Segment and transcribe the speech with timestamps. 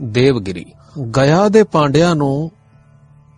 [0.00, 0.66] ਦੇਵਗਿਰੀ।
[1.16, 2.50] ਗਿਆ ਦੇ ਪਾਂਡਿਆਂ ਨੂੰ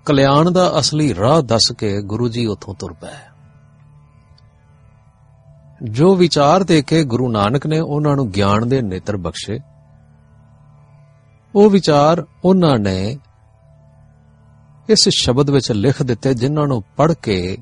[0.05, 3.19] ਕਲਿਆਣ ਦਾ ਅਸਲੀ ਰਾਹ ਦੱਸ ਕੇ ਗੁਰੂ ਜੀ ਉੱਥੋਂ ਤੁਰ ਪਏ।
[5.83, 9.61] ਜੋ ਵਿਚਾਰ ਦੇ ਕੇ ਗੁਰੂ ਨਾਨਕ ਨੇ ਉਹਨਾਂ ਨੂੰ ਗਿਆਨ ਦੇ ਨੇਤਰ ਬਖਸ਼ੇ,
[11.55, 13.19] ਉਹ ਵਿਚਾਰ ਉਹਨਾਂ ਨੇ
[14.89, 17.59] ਇਸ ਸ਼ਬਦ ਵਿੱਚ ਲਿਖ ਦਿੱਤੇ ਜਿਨ੍ਹਾਂ ਨੂੰ ਪੜ੍ਹ ਕੇ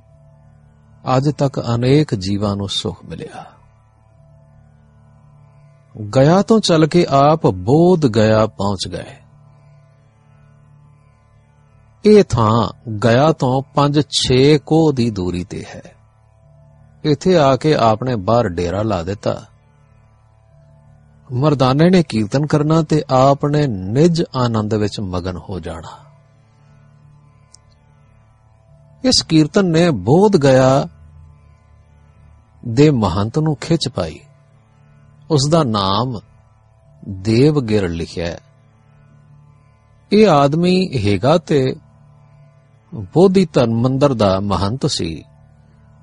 [1.17, 3.45] ਅੱਜ ਤੱਕ ਅਨੇਕ ਜੀਵਾਂ ਨੂੰ ਸੁਖ ਮਿਲਿਆ।
[6.03, 9.17] ਗਿਆ ਤੋਂ ਚੱਲ ਕੇ ਆਪ ਬੋਧ ਗਿਆ ਪਹੁੰਚ ਗਏ।
[12.05, 12.73] ਇਹ ਥਾਂ
[13.05, 15.83] ਗਿਆ ਤੋਂ 5-6 ਕੋਹ ਦੀ ਦੂਰੀ ਤੇ ਹੈ।
[17.05, 19.43] ਇੱਥੇ ਆ ਕੇ ਆਪਨੇ ਬਾਹਰ ਡੇਰਾ ਲਾ ਦਿੱਤਾ।
[21.33, 26.05] ਮਰਦਾਨੇ ਨੇ ਕੀਰਤਨ ਕਰਨਾ ਤੇ ਆਪ ਨੇ ਨਿਜ ਆਨੰਦ ਵਿੱਚ ਮਗਨ ਹੋ ਜਾਣਾ।
[29.05, 30.89] ਇਸ ਕੀਰਤਨ ਨੇ ਬੋਧ ਗਿਆ
[32.69, 34.21] ਦੇ ਮਹੰਤ ਨੂੰ ਖਿੱਚ ਪਾਈ।
[35.31, 36.19] ਉਸ ਦਾ ਨਾਮ
[37.09, 38.41] ਦੇਵਗਿਰ ਲਿਖਿਆ ਹੈ।
[40.13, 41.77] ਇਹ ਆਦਮੀ ਹੈਗਾ ਤੇ
[42.95, 45.25] ਬੋਧੀ ਧਨ ਮੰਦਰ ਦਾ ਮਹੰਤ ਸੀ,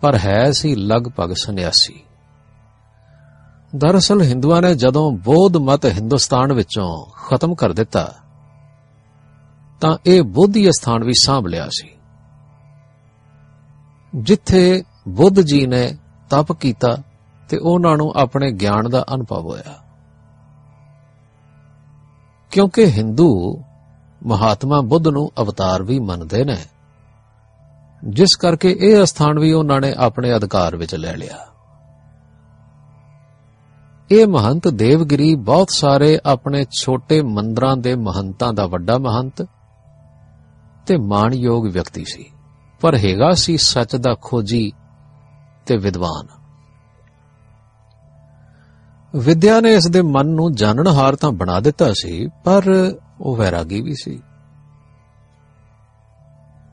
[0.01, 2.03] ਪਰ ਹੈ ਸੀ ਲਗਭਗ ਸੰਨਿਆਸੀ।
[3.75, 8.13] ਦਰਅਸਲ ਹਿੰਦੂਆਂ ਨੇ ਜਦੋਂ ਬੋਧ ਮਤ ਹਿੰਦੁਸਤਾਨ ਵਿੱਚੋਂ ਖਤਮ ਕਰ ਦਿੱਤਾ,
[9.81, 11.89] ਤਾਂ ਇਹ ਬੋਧੀ ਸਥਾਨ ਵੀ ਸਾਂਭ ਲਿਆ ਸੀ।
[14.16, 15.97] ਜਿੱਥੇ ਬੁੱਧ ਜੀ ਨੇ
[16.29, 16.97] ਤਪ ਕੀਤਾ
[17.49, 19.83] ਤੇ ਉਹਨਾਂ ਨੂੰ ਆਪਣੇ ਗਿਆਨ ਦਾ ਅਨੁਭਵ ਹੋਇਆ।
[22.52, 23.61] ਕਿਉਂਕਿ ਹਿੰਦੂ
[24.25, 26.58] ਮਹਾਤਮਾ ਬੁੱਧ ਨੂੰ ਅਵਤਾਰ ਵੀ ਮੰਨਦੇ ਨੇ,
[28.09, 31.47] ਜਿਸ ਕਰਕੇ ਇਹ ਸਥਾਨ ਵੀ ਉਹਨਾਂ ਨੇ ਆਪਣੇ ਅਧਿਕਾਰ ਵਿੱਚ ਲੈ ਲਿਆ।
[34.11, 39.47] ਇਹ ਮਹੰਤ ਦੇਵਗਿਰੀ ਬਹੁਤ ਸਾਰੇ ਆਪਣੇ ਛੋਟੇ ਮੰਦਰਾਂ ਦੇ ਮਹੰਤਾਂ ਦਾ ਵੱਡਾ ਮਹੰਤ
[40.88, 42.31] ਤੇ ਮਾਣਯੋਗ ਵਿਅਕਤੀ ਸੀ,
[42.81, 44.72] ਪਰ ਹੈਗਾ ਸੀ ਸੱਚ ਦਾ ਖੋਜੀ
[45.66, 46.42] ਤੇ ਵਿਦਵਾਨ।
[49.16, 52.64] ਵਿਦਿਆ ਨੇ ਇਸ ਦੇ ਮਨ ਨੂੰ ਜਾਣਨਹਾਰ ਤਾਂ ਬਣਾ ਦਿੱਤਾ ਸੀ, ਪਰ
[53.22, 54.19] ਉਹ ਵੈਰਾਗੀ ਵੀ ਸੀ।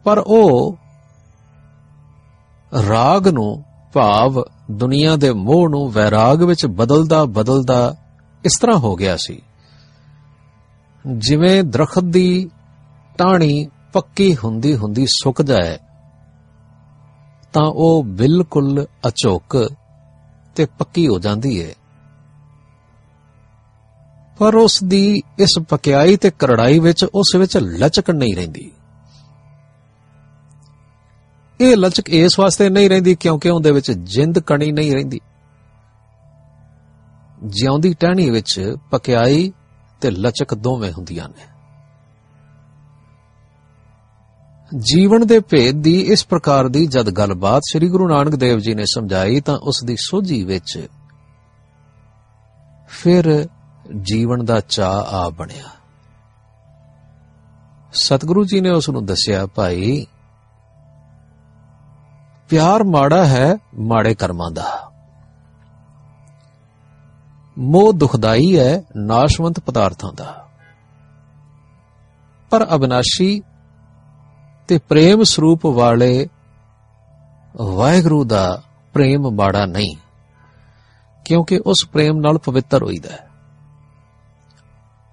[0.05, 0.77] ਪਰ ਉਹ
[2.89, 7.95] ਰਾਗ ਨੂੰ, ਭਾਵ ਦੁਨੀਆ ਦੇ ਮੋਹ ਨੂੰ ਵੈਰਾਗ ਵਿੱਚ ਬਦਲਦਾ ਬਦਲਦਾ
[8.45, 9.43] ਇਸ ਤਰ੍ਹਾਂ ਹੋ ਗਿਆ ਸੀ।
[11.17, 12.51] ਜਿਵੇਂ ਦਰਖਤ ਦੀ
[13.19, 15.79] ਟਾਹਣੀ ਪੱਕੀ ਹੁੰਦੀ ਹੁੰਦੀ ਸੁੱਕ ਜਾਏ,
[17.53, 19.71] ਤਾਂ ਉਹ ਬਿਲਕੁਲ ਅਚੋਕ
[20.57, 21.75] ਤੇ ਪੱਕੀ ਹੋ ਜਾਂਦੀ ਹੈ
[24.41, 28.73] ਪਰ ਉਸ ਦੀ ਇਸ ਪਕਿਆਈ ਤੇ ਕਰੜਾਈ ਵਿੱਚ ਉਸ ਵਿੱਚ ਲਚਕ ਨਹੀਂ ਰਹਿੰਦੀ।
[31.61, 35.21] ਇਹ ਲਚਕ ਇਸ ਵਾਸਤੇ ਨਹੀਂ ਰਹਿੰਦੀ ਕਿਉਂਕਿ ਉਹਦੇ ਵਿੱਚ ਜਿੰਦ ਕਣੀ ਨਹੀਂ ਰਹਿੰਦੀ।
[37.45, 39.53] ਜਿਉਂਦੀ ਟਹਿਣੀ ਵਿੱਚ ਪਕਿਆਈ
[40.01, 41.47] ਤੇ ਲਚਕ ਦੋਵੇਂ ਹੁੰਦੀਆਂ ਨੇ।
[44.79, 48.85] ਜੀਵਨ ਦੇ ਭੇਦ ਦੀ ਇਸ ਪ੍ਰਕਾਰ ਦੀ ਜਦ ਗੱਲਬਾਤ ਸ੍ਰੀ ਗੁਰੂ ਨਾਨਕ ਦੇਵ ਜੀ ਨੇ
[48.85, 50.89] ਸਮਝਾਈ ਤਾਂ ਉਸ ਦੀ ਸੋਝੀ ਵਿੱਚ
[52.89, 53.49] ਫਿਰ
[53.99, 55.65] ਜੀਵਨ ਦਾ ਚਾਹ ਆ ਬਣਿਆ।
[57.93, 60.07] ਸਤਿਗੁਰੂ ਜੀ ਨੇ ਉਸ ਨੂੰ ਦੱਸਿਆ, ਭਾਈ,
[62.49, 64.91] ਪਿਆਰ ਮਾੜਾ ਹੈ, ਮਾੜੇ ਕਰਮਾਂ ਦਾ।
[67.59, 70.49] ਮੋਹ ਦੁਖਦਾਈ ਹੈ, ਨਾਸ਼ਵੰਤ ਪਦਾਰਥਾਂ ਦਾ।
[72.51, 73.43] ਪਰ ਅਬਨਾਸ਼ੀ
[74.69, 76.29] ਤੇ ਪ੍ਰੇਮ ਸਰੂਪ ਵਾਲੇ
[77.57, 78.63] ਵਾਹਿਗੁਰੂ ਦਾ
[78.93, 79.97] ਪ੍ਰੇਮ ਮਾੜਾ ਨਹੀਂ,
[81.25, 83.30] ਕਿਉਂਕਿ ਉਸ ਪ੍ਰੇਮ ਨਾਲ ਪਵਿੱਤਰ ਹੋਈਦਾ ਹੈ।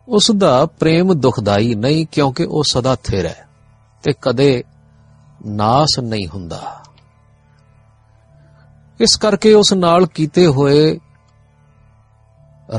[0.08, 3.48] ਉਸ ਦਾ ਪ੍ਰੇਮ ਦੁਖਦਾਈ ਨਹੀਂ ਕਿਉਂਕਿ ਉਹ ਸਦਾ ਥਿਰ ਹੈ
[4.04, 4.64] ਤੇ ਕਦੇ
[5.46, 6.62] ਨਾਸ ਨਹੀਂ ਹੁੰਦਾ।
[9.00, 11.00] ਇਸ ਕਰਕੇ ਉਸ ਨਾਲ ਕੀਤੇ ਹੋਏ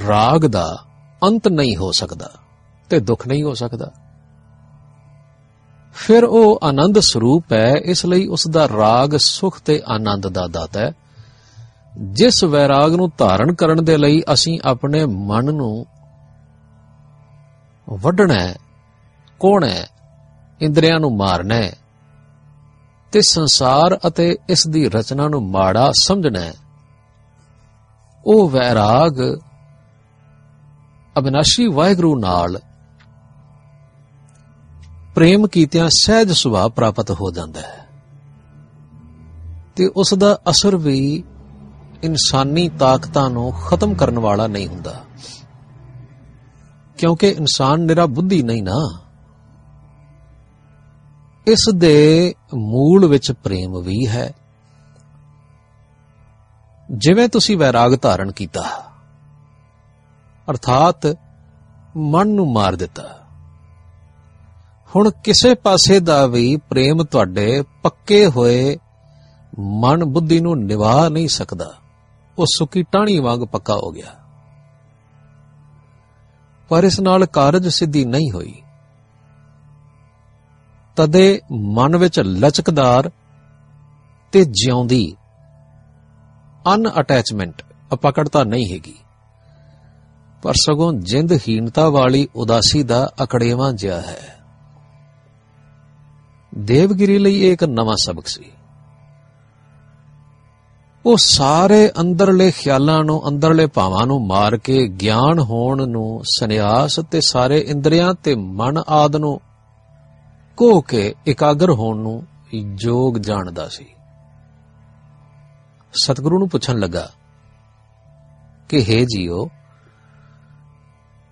[0.08, 0.84] ਰਾਗ ਦਾ
[1.22, 2.30] ਅੰਤ ਨਹੀਂ ਹੋ ਸਕਦਾ
[2.90, 3.90] ਤੇ ਦੁੱਖ ਨਹੀਂ ਹੋ ਸਕਦਾ।
[5.92, 10.80] ਫਿਰ ਉਹ ਆਨੰਦ ਸਰੂਪ ਹੈ, ਇਸ ਲਈ ਉਸ ਦਾ ਰਾਗ ਸੁਖ ਤੇ ਆਨੰਦ ਦਾ ਦਾਤਾ
[10.80, 10.92] ਹੈ।
[11.98, 15.86] ਜਿਸ ਵੈਰਾਗ ਨੂੰ ਧਾਰਨ ਕਰਨ ਦੇ ਲਈ ਅਸੀਂ ਆਪਣੇ ਮਨ ਨੂੰ
[17.97, 18.56] ਵੱਢਣਾ ਹੈ,
[19.41, 19.88] ਕੋਣਾ ਹੈ,
[20.60, 21.72] ਇੰਦਰੀਆਂ ਨੂੰ ਮਾਰਨਾ ਹੈ
[23.12, 26.54] ਤੇ ਸੰਸਾਰ ਅਤੇ ਇਸ ਦੀ ਰਚਨਾ ਨੂੰ ਮਾੜਾ ਸਮਝਣਾ ਹੈ।
[28.26, 29.41] ਉਹ ਵੈਰਾਗ
[31.19, 32.61] ਅਬਨਾਸ਼ੀ ਵਾਹਿਗੁਰੂ ਨਾਲ
[35.14, 37.87] ਪ੍ਰੇਮ ਕੀਤਿਆਂ ਸਹਿਜ ਸੁਭਾਅ ਪ੍ਰਾਪਤ ਹੋ ਜਾਂਦਾ ਹੈ
[39.76, 41.25] ਤੇ ਉਸ ਦਾ ਅਸਰ ਵੀ
[42.02, 45.05] ਇਨਸਾਨੀ ਤਾਕਤਾਂ ਨੂੰ ਖਤਮ ਕਰਨ ਵਾਲਾ ਨਹੀਂ ਹੁੰਦਾ।
[46.98, 49.00] ਕਿਉਂਕਿ ਇਨਸਾਨ ਨਿਰਾ ਬੁੱਧੀ ਨਹੀਂ ਨਾ।
[51.46, 54.32] ਇਸ ਦੇ ਮੂਲ ਵਿੱਚ ਪ੍ਰੇਮ ਵੀ ਹੈ।
[56.92, 58.62] ਜਿਵੇਂ ਤੁਸੀਂ ਵੈਰਾਗ ਧਾਰਨ ਕੀਤਾ,
[60.50, 61.16] ਅਰਥਾਤ
[61.96, 63.20] ਮਨ ਨੂੰ ਮਾਰ ਦਿੱਤਾ।
[64.96, 68.78] ਹੁਣ ਕਿਸੇ ਪਾਸੇ ਦਾ ਵੀ ਪ੍ਰੇਮ ਤੁਹਾਡੇ ਪੱਕੇ ਹੋਏ
[69.58, 71.74] ਮਨ ਬੁੱਧੀ ਨੂੰ ਨਿਭਾ ਨਹੀਂ ਸਕਦਾ।
[72.38, 74.27] ਉਹ ਸੁੱਕੀ ਟਾਣੀ ਵਾਂਗ ਪੱਕਾ ਹੋ ਗਿਆ।
[76.69, 78.62] ਪਰ ਇਸ ਨਾਲ ਕਾਰਜ ਸਿੱਧੀ ਨਹੀਂ ਹੋਈ।
[80.97, 83.11] ਤਦੇ ਮਨ ਵਿੱਚ ਲਚਕਦਾਰ
[84.32, 85.17] ਤੇ ਜਿਉਂਦੀ
[86.75, 87.62] ਅਨ ਅਟੈਚਮੈਂਟ
[87.93, 88.94] ਅਪਕੜਤਾ ਨਹੀਂ ਹੈਗੀ।
[90.43, 94.38] ਪਰ ਸਗੋਂ ਜਿੰਦ ਹੀਨਤਾ ਵਾਲੀ ਉਦਾਸੀ ਦਾ ਅਕੜੇਵਾ ਜਿਹਾ ਹੈ।
[96.59, 98.53] ਦੇਵਗਿਰੀ ਲਈ ਇਹ ਇੱਕ ਨਵਾਂ ਸਬਕ ਸੀ।
[101.06, 107.20] ਉਹ ਸਾਰੇ ਅੰਦਰਲੇ ਖਿਆਲਾਂ ਨੂੰ, ਅੰਦਰਲੇ ਭਾਵਾਂ ਨੂੰ ਮਾਰ ਕੇ ਗਿਆਨ ਹੋਣ ਨੂੰ, ਸੰਨਿਆਸ ਤੇ
[107.20, 109.40] ਸਾਰੇ ਇੰਦਰੀਆਂ ਤੇ ਮਨ ਆਦ ਨੂੰ
[110.56, 112.22] ਕੋ ਕੇ ਇਕਾਗਰ ਹੋਣ ਨੂੰ
[112.54, 113.86] ਯੋਗ ਜਾਣਦਾ ਸੀ।
[115.92, 117.10] ਸਤਿਗੁਰੂ ਨੂੰ ਪੁੱਛਣ ਲੱਗਾ
[118.68, 119.48] ਕਿ हे ਜੀਓ,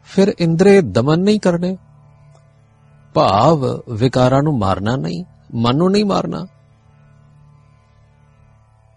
[0.05, 1.79] ਫਿਰ ਇੰਦਰੇ ਦਮਨ ਨਹੀਂ ਕਰਨੇ?
[3.15, 5.25] ਭਾਵ ਵਿਕਾਰਾਂ ਨੂੰ ਮਾਰਨਾ ਨਹੀਂ,
[5.55, 6.47] ਮਨ ਨੂੰ ਨਹੀਂ ਮਾਰਨਾ?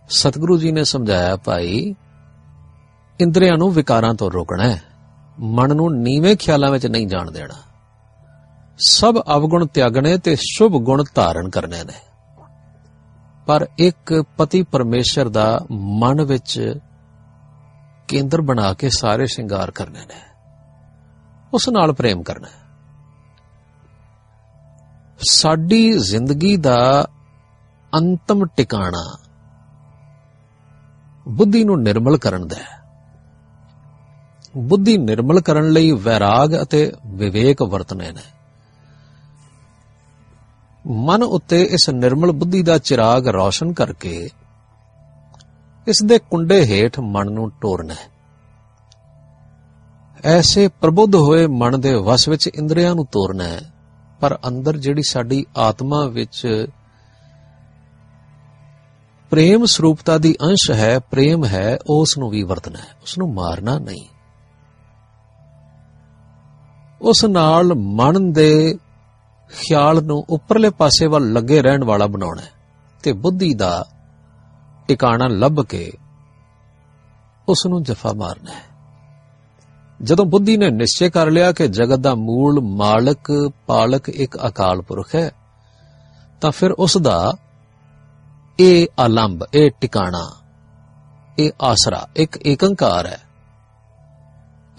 [0.09, 1.95] ਸਤਿਗੁਰੂ ਜੀ ਨੇ ਸਮਝਾਇਆ, ਭਾਈ,
[3.21, 4.81] ਇੰਦਰੀਆਂ ਨੂੰ ਵਿਕਾਰਾਂ ਤੋਂ ਰੋਕਣਾ ਹੈ।
[5.39, 7.53] ਮਨ ਨੂੰ ਨੀਵੇਂ ਖਿਆਲਾਂ ਵਿੱਚ ਨਹੀਂ ਜਾਣ ਦੇਣਾ।
[8.87, 11.93] ਸਭ ਅਵਗੁਣ ਤਿਆਗਣੇ ਤੇ ਸ਼ੁਭ ਗੁਣ ਧਾਰਨ ਕਰਨੇ ਨੇ।
[13.45, 16.73] ਪਰ ਇੱਕ ਪਤੀ ਪਰਮੇਸ਼ਰ ਦਾ ਮਨ ਵਿੱਚ
[18.07, 20.21] ਕੇਂਦਰ ਬਣਾ ਕੇ ਸਾਰੇ ਸ਼ਿੰਗਾਰ ਕਰਨੇ ਨੇ।
[21.53, 22.69] ਉਸ ਨਾਲ ਪ੍ਰੇਮ ਕਰਨਾ ਹੈ।
[25.19, 27.07] ਸਾਡੀ ਜ਼ਿੰਦਗੀ ਦਾ
[27.95, 29.18] ਅੰਤਮ ਟਿਕਾਣਾ
[31.29, 32.77] ਬੁੱਧੀ ਨੂੰ ਨਿਰਮਲ ਕਰਨ ਦਾ ਹੈ।
[34.57, 38.21] ਬੁੱਧੀ ਨਿਰਮਲ ਕਰਨ ਲਈ ਵੈਰਾਗ ਅਤੇ ਵਿਵੇਕ ਵਰਤਨੇ ਨੇ।
[40.87, 44.29] ਮਨ ਉੱਤੇ ਇਸ ਨਿਰਮਲ ਬੁੱਧੀ ਦਾ ਚਿਰਾਗ ਰੌਸ਼ਨ ਕਰਕੇ
[45.87, 48.09] ਇਸ ਦੇ ਕੁੰਡੇ ਹੇਠ ਮਨ ਨੂੰ ਟੋਰਨਾ ਹੈ।
[50.23, 53.61] ਐਸੇ ਪ੍ਰਬੁੱਧ ਹੋਏ ਮਨ ਦੇ ਵਸ ਵਿੱਚ ਇੰਦਰੀਆਂ ਨੂੰ ਤੋਰਨਾ ਹੈ,
[54.19, 56.65] ਪਰ ਅੰਦਰ ਜਿਹੜੀ ਸਾਡੀ ਆਤਮਾ ਵਿੱਚ
[59.29, 63.79] ਪ੍ਰੇਮ ਸਰੂਪਤਾ ਦੀ ਅੰਸ਼ ਹੈ, ਪ੍ਰੇਮ ਹੈ ਉਸ ਨੂੰ ਵੀ ਵਰਤਣਾ ਹੈ ਉਸ ਨੂੰ ਮਾਰਨਾ
[63.79, 64.05] ਨਹੀਂ।
[67.01, 68.77] ਉਸ ਨਾਲ ਮਨ ਦੇ
[69.51, 72.51] ਖਿਆਲ ਨੂੰ ਉੱਪਰਲੇ ਪਾਸੇ ਵੱਲ ਲੱਗੇ ਰਹਿਣ ਵਾਲਾ ਬਣਾਉਣਾ ਹੈ
[73.03, 73.85] ਤੇ ਬੁੱਧੀ ਦਾ
[74.87, 75.91] ਟਿਕਾਣਾ ਲੱਭ ਕੇ
[77.49, 78.69] ਉਸ ਨੂੰ ਜਫਾ ਮਾਰਨਾ ਹੈ।
[80.01, 85.15] ਜਦੋਂ ਬੁੱਧੀ ਨੇ ਨਿਸ਼ਚੈ ਕਰ ਲਿਆ ਕਿ ਜਗਤ ਦਾ ਮੂਲ ਮਾਲਕ, ਪਾਲਕ ਇੱਕ ਅਕਾਲ ਪੁਰਖ
[85.15, 85.31] ਹੈ,
[86.41, 87.33] ਤਾਂ ਫਿਰ ਉਸ ਦਾ
[88.59, 90.31] ਇਹ ਆਲੰਬ ਇਹ ਟਿਕਾਣਾ
[91.39, 93.21] ਇਹ ਆਸਰਾ, ਇੱਕ ਏਕੰਕਾਰ ਹੈ।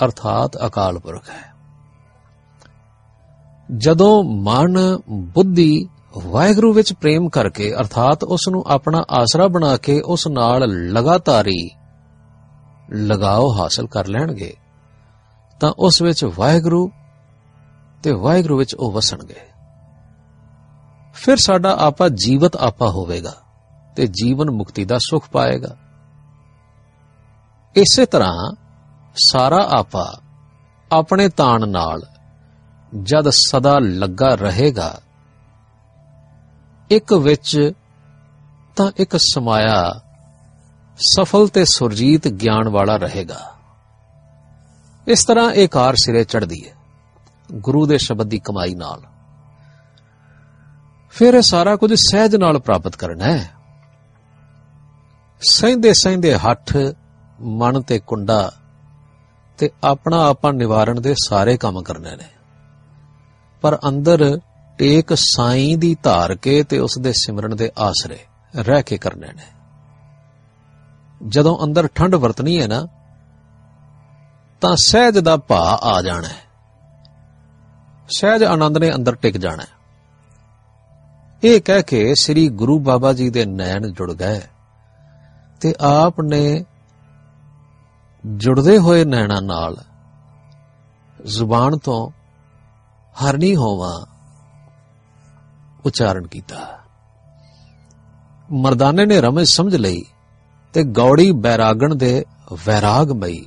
[0.05, 1.53] ਅਰਥਾਤ ਅਕਾਲ ਪੁਰਖ ਹੈ।
[3.77, 5.89] ਜਦੋਂ ਮਨ, ਬੁੱਧੀ,
[6.27, 11.71] ਵਾਹਿਗੁਰੂ ਵਿੱਚ ਪ੍ਰੇਮ ਕਰਕੇ, ਅਰਥਾਤ ਉਸ ਨੂੰ ਆਪਣਾ ਆਸਰਾ ਬਣਾ ਕੇ ਉਸ ਨਾਲ ਲਗਾਤਾਰੀ
[12.93, 14.55] ਲਗਾਓ ਹਾਸਲ ਕਰ ਲੈਣਗੇ,
[15.61, 16.91] ਤਾਂ ਉਸ ਵਿੱਚ ਵਾਹਿਗੁਰੂ
[18.03, 19.41] ਤੇ ਵਾਹਿਗੁਰੂ ਵਿੱਚ ਉਹ ਵਸਣਗੇ।
[21.15, 23.35] ਫਿਰ ਸਾਡਾ ਆਪਾ ਜੀਵਤ ਆਪਾ ਹੋਵੇਗਾ।
[23.97, 25.77] ਤੇ ਜੀਵਨ ਮੁਕਤੀ ਦਾ ਸੁਖ ਪਾਏਗਾ।
[27.77, 28.55] ਇਸੇ ਤਰ੍ਹਾਂ
[29.31, 30.21] ਸਾਰਾ ਆਪਾ
[30.93, 32.01] ਆਪਣੇ ਤਾਣ ਨਾਲ
[33.03, 35.01] ਜਦ ਸਦਾ ਲੱਗਾ ਰਹੇਗਾ,
[36.91, 37.73] ਇੱਕ ਵਿੱਚ
[38.77, 39.93] ਤਾਂ ਇੱਕ ਸਮਾਇਆ
[40.97, 43.41] ਸਫਲ ਤੇ ਸੁਰਜੀਤ ਗਿਆਨ ਵਾਲਾ ਰਹੇਗਾ।
[45.09, 46.75] ਇਸ ਤਰ੍ਹਾਂ ਇਹ ਕਾਰ ਸਿਰੇ ਚੜਦੀ ਹੈ,
[47.53, 49.03] ਗੁਰੂ ਦੇ ਸ਼ਬਦ ਦੀ ਕਮਾਈ ਨਾਲ।
[51.11, 53.51] ਫਿਰ ਇਹ ਸਾਰਾ ਕੁਝ ਸਹਿਜ ਨਾਲ ਪ੍ਰਾਪਤ ਕਰਨਾ ਹੈ।
[55.43, 56.77] ਸਹਿੰਦੇ ਸਹਿੰਦੇ ਹੱਠ
[57.41, 58.53] ਮਨ ਤੇ ਕੁੰਡਾ
[59.59, 62.25] ਤੇ ਆਪਣਾ ਆਪਾ ਨਿਵਾਰਣ ਦੇ ਸਾਰੇ ਕੰਮ ਕਰਨੇ ਨੇ।
[63.61, 64.41] ਪਰ ਅੰਦਰ
[64.79, 68.19] ਟੇਕ ਸਾਈਂ ਦੀ ਧਾਰ ਕੇ ਤੇ ਉਸ ਦੇ ਸਿਮਰਨ ਦੇ ਆਸਰੇ
[68.57, 69.43] ਰਹਿ ਕੇ ਕਰਨੇ ਨੇ।
[71.29, 72.87] ਜਦੋਂ ਅੰਦਰ ਠੰਡ ਵਰਤਣੀ ਹੈ ਨਾ,
[74.61, 76.51] ਤਾਂ ਸਹਿਜ ਦਾ ਭਾ ਆ ਜਾਣਾ ਹੈ।
[78.09, 79.81] ਸਹਿਜ ਆਨੰਦ ਨੇ ਅੰਦਰ ਟਿਕ ਜਾਣਾ ਹੈ।
[81.45, 84.41] ਇਹ ਕਹਿ ਕੇ ਸ੍ਰੀ ਗੁਰੂ ਬਾਬਾ ਜੀ ਦੇ ਨੈਣ ਜੁੜ ਗਏ।
[85.61, 86.65] ਤੇ ਆਪ ਨੇ
[88.27, 89.77] ਜੁੜਦੇ ਹੋਏ ਨੈਣਾ ਨਾਲ
[91.27, 92.11] ਜ਼ੁਬਾਨ ਤੋਂ
[93.17, 94.07] ਹਰਨੀ ਹੋਵਾ
[95.87, 96.79] ਉਚਾਰਨ ਕੀਤਾ।
[98.53, 100.03] ਮਰਦਾਨੇ ਨੇ ਰਮਜ ਸਮਝ ਲਈ
[100.73, 102.25] ਤੇ ਗੌੜੀ ਬੈਰਾਗਣ ਦੇ
[102.67, 103.47] ਵੈਰਾਗਮਈ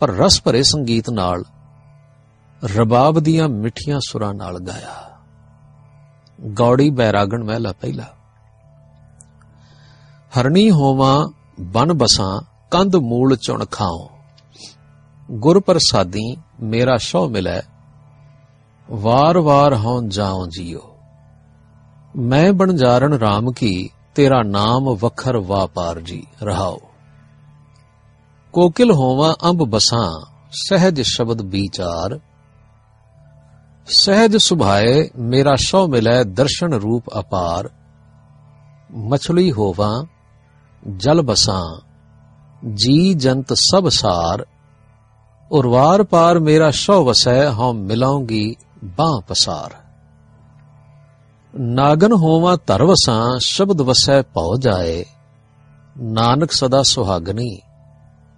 [0.00, 1.44] ਪਰ ਰਸ ਭਰੇ ਸੰਗੀਤ ਨਾਲ
[2.76, 5.18] ਰਬਾਬ ਦੀਆਂ ਮਿੱਠੀਆਂ ਸੁਰਾਂ ਨਾਲ ਗਾਇਆ।
[6.52, 8.15] ਗੌੜੀ ਬੈਰਾਗਣ ਮਹਿਲਾ ਪਹਿਲਾ
[10.32, 11.26] ਹਰਣੀ ਹੋਵਾਂ
[11.72, 12.40] ਬਨ ਬਸਾਂ
[12.72, 14.08] ਕੰਧ ਮੂਲ ਚੁਣ ਖਾਓ
[15.28, 16.24] ਗੁਰ ਪ੍ਰਸਾਦੀ
[16.62, 17.60] ਮੇਰਾ ਸ਼ੋ ਮਿਲੈ
[18.88, 20.80] ਵਾਰ ਵਾਰ ਹਉ ਜਾਉ ਜੀਓ
[22.22, 26.78] ਮੈਂ ਬਣਜਾਰਨ RAM ਕੀ ਤੇਰਾ ਨਾਮ ਵਖਰ ਵਾਪਾਰ ਜੀ ਰਹਾਓ
[28.54, 30.08] ਕੋਕਿਲ ਹੋਵਾਂ ਅੰਬ ਬਸਾਂ
[30.58, 32.18] ਸਹਿਜ ਸ਼ਬਦ ਵਿਚਾਰ
[33.88, 37.68] ਸਹਿਜ ਸੁਭਾਏ ਮੇਰਾ ਸ਼ੋ ਮਿਲੈ ਦਰਸ਼ਨ ਰੂਪ ਅਪਾਰ
[39.06, 39.92] ਮਛਲੀ ਹੋਵਾਂ
[40.94, 41.80] ਜਲ ਬਸਾਂ,
[42.74, 44.46] ਜੀ ਜੰਤ ਸਭ ਸਾਰ,
[45.52, 49.74] ਉਰਵਾਰ ਪਾਰ ਮੇਰਾ ਸ਼ੋ ਵਸੈ, ਹਉ ਮਿਲਾਉਂਗੀ ਬਾਹ ਪਸਾਰ।
[51.60, 55.04] ਨਾਗਨ ਹੋਵਾਂ ਧਰ ਵਸਾਂ, ਸ਼ਬਦ ਵਸੈ ਭਉ ਜਾਏ,
[55.98, 57.58] ਨਾਨਕ ਸਦਾ ਸੁਹਾਗਣੀ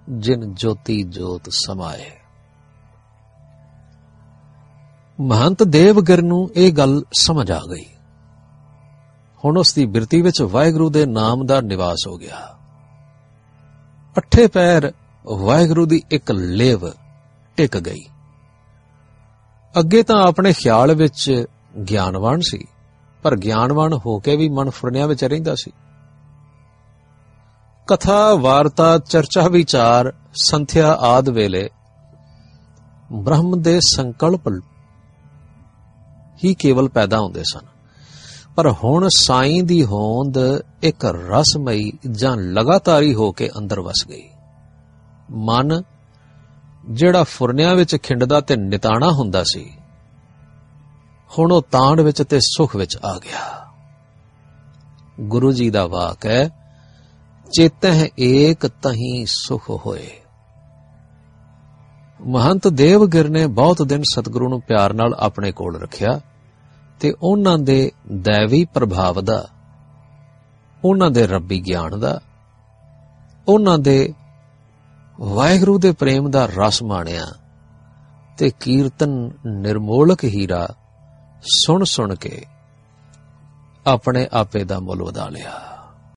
[0.09, 2.11] ਜਿਨ ਜੋਤੀ ਜੋਤ ਸਮਾਏ।
[5.21, 7.98] ਮਹੰਤ ਦੇਵਗਰ ਨੂੰ ਇਹ ਗੱਲ ਸਮਝ ਆ ਗਈ।
[9.45, 12.59] ਹੁਣ ਉਸ ਦੀ ਬਿਰਤੀ ਵਿੱਚ ਵਾਹਿਗੁਰੂ ਦੇ ਨਾਮ ਦਾ ਨਿਵਾਸ ਹੋ ਗਿਆ।
[14.17, 14.93] ਅੱਠੇ ਪੈਰ
[15.27, 16.91] ਵਾਹਿਗੁਰੂ ਦੀ ਇੱਕ ਲੇਵ
[17.57, 18.09] ਟਿਕ ਗਈ।
[19.81, 21.45] ਅੱਗੇ ਤਾਂ ਆਪਣੇ ਖਿਆਲ ਵਿੱਚ
[21.91, 22.65] ਗਿਆਨਵਾਨ ਸੀ,
[23.23, 25.71] ਪਰ ਗਿਆਨਵਾਨ ਹੋ ਕੇ ਵੀ ਮਨ ਫੁਰਨਿਆਂ ਵਿੱਚ ਰਹਿੰਦਾ ਸੀ।
[27.87, 31.71] ਕਥਾ, ਵਾਰਤਾ, ਚਰਚਾ, ਵਿਚਾਰ, ਸੰਥਿਆ ਆਦ ਵੇਲੇ
[33.13, 34.49] ਬ੍ਰਹਮ ਦੇ ਸੰਕਲਪ
[36.45, 37.78] ਹੀ ਕੇਵਲ ਪੈਦਾ ਹੁੰਦੇ ਸਨ।
[38.59, 40.37] ਪਰ ਹੁਣ ਸਾਈਂ ਦੀ ਹੋਂਦ
[40.83, 44.29] ਇੱਕ ਰਸਮਈ ਜਾਂ ਲਗਾਤਾਰੀ ਹੋ ਕੇ ਅੰਦਰ ਵਸ ਗਈ।
[45.31, 45.83] ਮਨ
[46.91, 49.71] ਜਿਹੜਾ ਫੁਰਨਿਆਂ ਵਿੱਚ ਖਿੰਡਦਾ ਤੇ ਨਿਤਾਣਾ ਹੁੰਦਾ ਸੀ,
[51.31, 53.67] ਹੁਣ ਉਹ ਤਾਂਡ ਵਿੱਚ ਤੇ ਸੁਖ ਵਿੱਚ ਆ ਗਿਆ।
[55.21, 56.49] ਗੁਰੂ ਜੀ ਦਾ ਵਾਕ ਹੈ,
[57.53, 60.11] ਚੇਤਹਿ ਏਕ ਤਹੀਂ ਸੁਖ ਹੋਏ।
[62.27, 66.21] ਮਹੰਤ ਦੇਵਗਿਰ ਨੇ ਬਹੁਤ ਦਿਨ ਸਤਿਗੁਰੂ ਨੂੰ ਪਿਆਰ ਨਾਲ ਆਪਣੇ ਕੋਲ ਰੱਖਿਆ।
[67.01, 69.49] ਤੇ ਉਹਨਾਂ ਦੇ ਦੇਵੀ ਪ੍ਰਭਾਵ ਦਾ,
[70.85, 72.21] ਉਹਨਾਂ ਦੇ ਰੱਬੀ ਗਿਆਨ ਦਾ,
[73.49, 74.15] ਉਹਨਾਂ ਦੇ
[75.21, 77.27] ਵਾਹਿਗੁਰੂ ਦੇ ਪ੍ਰੇਮ ਦਾ ਰਸ ਮਾਣਿਆ
[78.39, 80.69] ਤੇ ਕੀਰਤਨ ਨਿਰਮੋਲਕ ਹੀਰਾ
[81.67, 82.45] ਸੁਣ ਸੁਣ ਕੇ
[83.87, 85.68] ਆਪਣੇ ਆਪੇ ਦਾ ਮੁੱਲ ਵਧਾ ਲਿਆ।